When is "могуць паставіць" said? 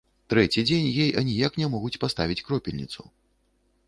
1.73-2.39